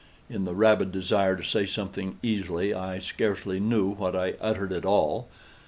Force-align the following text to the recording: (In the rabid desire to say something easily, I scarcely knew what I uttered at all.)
(In 0.31 0.45
the 0.45 0.55
rabid 0.55 0.91
desire 0.91 1.35
to 1.35 1.43
say 1.43 1.67
something 1.67 2.17
easily, 2.23 2.73
I 2.73 2.97
scarcely 2.97 3.59
knew 3.59 3.85
what 3.91 4.15
I 4.15 4.33
uttered 4.41 4.71
at 4.73 4.83
all.) 4.83 5.27